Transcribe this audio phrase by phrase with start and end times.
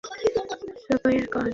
[0.03, 1.49] বিজ্ঞাপন মেশিন সারাইয়ের কাজ।